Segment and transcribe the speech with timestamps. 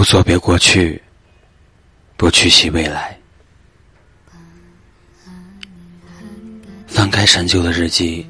[0.00, 0.98] 不作别过去，
[2.16, 3.14] 不去惜未来。
[6.86, 8.26] 翻开陈旧的日记，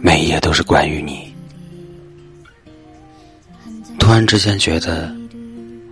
[0.00, 1.34] 每一页都是关于你。
[3.98, 5.12] 突然之间觉得，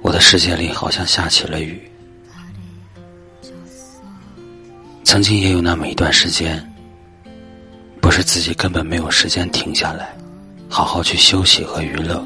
[0.02, 1.82] 我的世界里好像下起了雨。
[5.02, 6.64] 曾经也有那么一段时间，
[8.00, 10.16] 不是自己根本没有时间停下来，
[10.68, 12.24] 好好去休息和娱乐。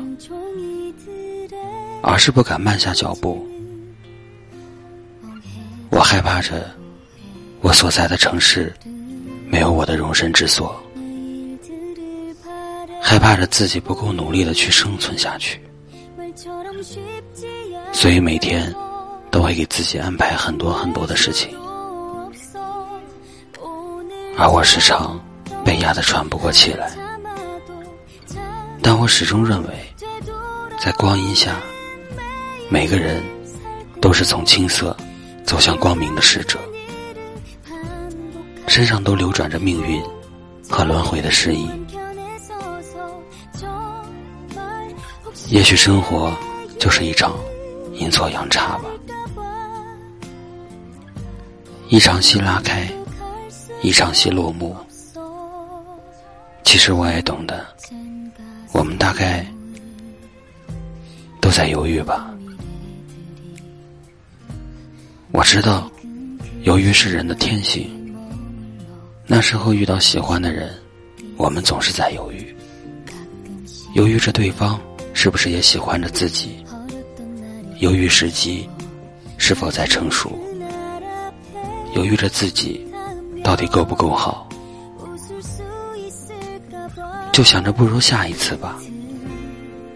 [2.03, 3.47] 而是不敢慢下脚步，
[5.91, 6.74] 我害怕着
[7.61, 8.73] 我所在的城市
[9.47, 10.83] 没有我的容身之所，
[13.01, 15.60] 害怕着自己不够努力的去生存下去，
[17.93, 18.74] 所以每天
[19.30, 21.51] 都会给自己安排很多很多的事情，
[24.38, 25.21] 而我时常
[25.65, 26.91] 被压得喘不过气来，
[28.82, 29.69] 但我始终认为，
[30.82, 31.57] 在光阴下。
[32.73, 33.20] 每个人
[34.01, 34.96] 都是从青涩
[35.45, 36.57] 走向光明的使者，
[38.68, 40.01] 身上都流转着命运
[40.68, 41.68] 和轮回的诗意。
[45.48, 46.32] 也许生活
[46.79, 47.35] 就是一场
[47.93, 48.85] 阴错阳差吧，
[51.88, 52.88] 一场戏拉开，
[53.82, 54.76] 一场戏落幕。
[56.63, 57.66] 其实我也懂得，
[58.73, 59.45] 我们大概
[61.41, 62.29] 都在犹豫吧。
[65.32, 65.91] 我知道，
[66.62, 67.88] 犹豫是人的天性。
[69.26, 70.75] 那时候遇到喜欢的人，
[71.36, 72.54] 我们总是在犹豫，
[73.94, 74.78] 犹豫着对方
[75.14, 76.64] 是不是也喜欢着自己，
[77.78, 78.69] 犹豫时机
[79.38, 80.36] 是否在成熟，
[81.94, 82.84] 犹豫着自己
[83.44, 84.48] 到底够不够好，
[87.32, 88.76] 就想着不如下一次吧，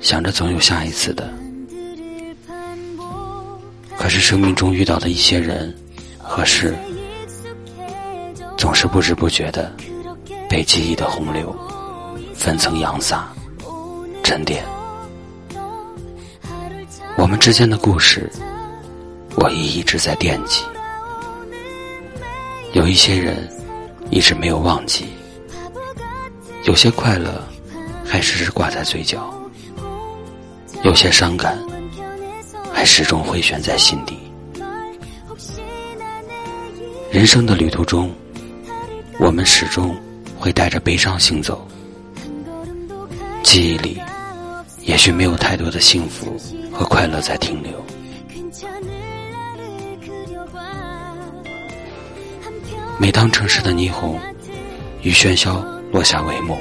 [0.00, 1.43] 想着总有下一次的。
[4.04, 5.74] 可是生命中遇到的一些人
[6.18, 6.74] 和事，
[8.54, 9.74] 总是不知不觉的
[10.46, 11.56] 被记忆的洪流
[12.34, 13.32] 分层扬洒、
[14.22, 14.62] 沉淀。
[17.16, 18.30] 我们之间的故事，
[19.36, 20.62] 我也一直在惦记。
[22.74, 23.50] 有一些人
[24.10, 25.06] 一直没有忘记，
[26.64, 27.42] 有些快乐
[28.04, 29.32] 还时时挂在嘴角，
[30.82, 31.58] 有些伤感。
[32.84, 34.18] 始终回旋在心底。
[37.10, 38.12] 人生的旅途中，
[39.18, 39.96] 我们始终
[40.38, 41.66] 会带着悲伤行走。
[43.42, 44.00] 记忆里，
[44.82, 46.36] 也许没有太多的幸福
[46.72, 47.72] 和快乐在停留。
[52.98, 54.18] 每当城市的霓虹
[55.02, 56.58] 与喧嚣落下帷幕，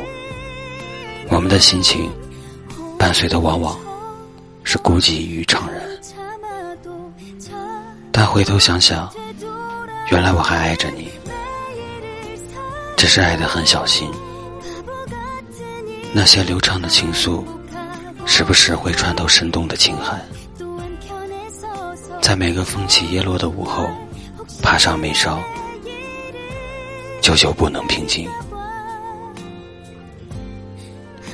[1.29, 2.12] 我们的心情
[2.97, 3.79] 伴随的往往
[4.63, 5.82] 是孤寂与怅然。
[8.23, 9.13] 再回头想想，
[10.09, 11.11] 原来我还爱着你，
[12.95, 14.09] 只是爱得很小心。
[16.13, 17.44] 那些流畅的情愫，
[18.25, 20.25] 时不时会穿透深冬的情寒，
[22.22, 23.89] 在每个风起叶落的午后，
[24.62, 25.38] 爬上眉梢，
[27.22, 28.29] 久久不能平静。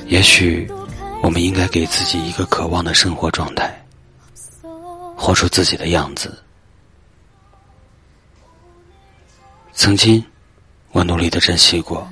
[0.08, 0.68] 也许，
[1.22, 3.80] 我们应该给自己一个渴望的生活状态，
[5.16, 6.36] 活出自己的样子。
[9.80, 10.22] 曾经，
[10.92, 12.06] 我努力的珍惜过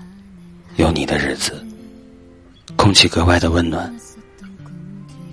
[0.77, 1.63] 有你的日子，
[2.77, 3.95] 空气格外的温暖，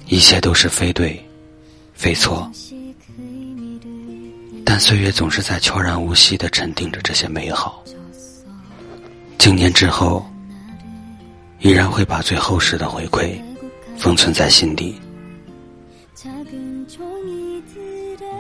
[0.08, 1.26] 一切都是非对，
[1.94, 2.52] 非错，
[4.66, 7.82] 但岁月总是在悄然无息的沉淀着这些美好。
[9.38, 10.30] 经年之后，
[11.62, 13.40] 依然会把最厚实的回馈
[13.98, 14.94] 封存在心底。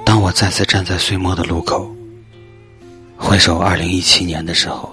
[0.05, 1.89] 当我再次站在岁末的路口。
[3.35, 4.89] 回首二零一七年的时候，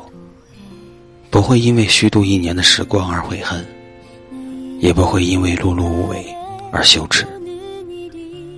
[1.30, 3.64] 不会因为虚度一年的时光而悔恨，
[4.80, 6.26] 也不会因为碌碌无为
[6.72, 7.24] 而羞耻，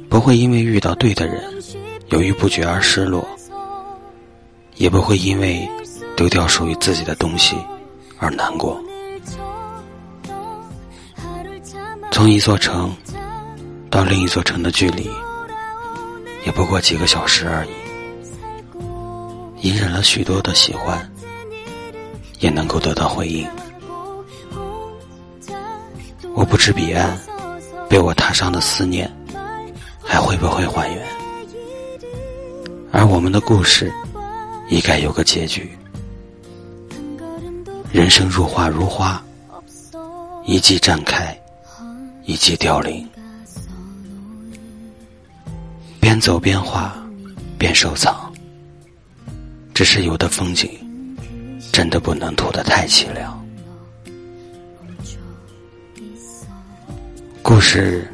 [0.09, 1.45] 不会因为遇到对的人
[2.09, 3.29] 犹豫不决而失落，
[4.77, 5.69] 也不会因为
[6.17, 7.55] 丢掉属于自己的东西
[8.19, 8.83] 而难过。
[12.11, 12.91] 从一座城
[13.91, 15.11] 到另一座城的距离，
[16.47, 17.84] 也不过几个小时而已。
[19.65, 21.11] 隐忍了许多的喜欢，
[22.41, 23.49] 也能够得到回应。
[26.35, 27.19] 我不知彼岸
[27.89, 29.11] 被我踏上的思念
[30.03, 31.03] 还会不会还原，
[32.93, 33.91] 而我们的故事
[34.69, 35.71] 一该有个结局。
[37.91, 39.25] 人生如画如花，
[40.45, 41.35] 一季绽开，
[42.25, 43.09] 一季凋零。
[46.01, 46.95] 边走边画，
[47.57, 48.24] 边收藏。
[49.75, 50.71] 只是有的风景，
[51.73, 53.45] 真的不能涂得太凄凉。
[57.43, 58.09] 故事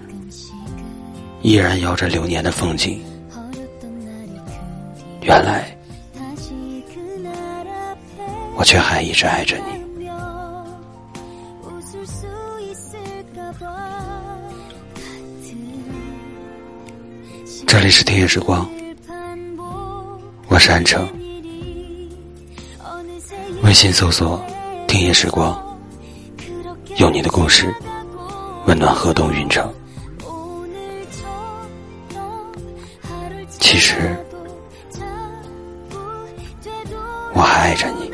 [1.43, 3.03] 依然摇着流年的风景。
[5.21, 5.77] 原来，
[8.57, 9.65] 我却还一直爱着你。
[17.67, 18.67] 这里是听夜时光，
[20.49, 21.07] 我是安城。
[23.71, 24.45] 微信搜索
[24.89, 25.57] “听夜时光”，
[26.99, 27.73] 用你的故事
[28.67, 29.73] 温暖河东云城。
[33.61, 34.17] 其实，
[37.33, 38.10] 我还爱着你。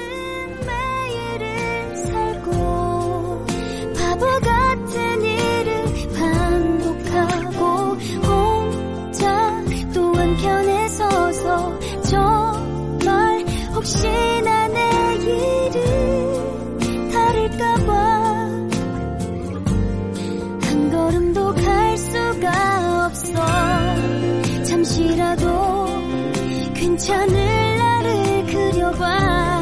[26.74, 29.55] 괜찮을 나를 그려봐